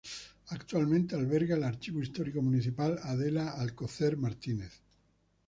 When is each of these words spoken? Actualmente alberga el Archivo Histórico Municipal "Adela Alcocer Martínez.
Actualmente 0.47 1.13
alberga 1.13 1.53
el 1.55 1.63
Archivo 1.63 2.01
Histórico 2.01 2.41
Municipal 2.41 2.99
"Adela 3.03 3.51
Alcocer 3.51 4.17
Martínez. 4.17 4.71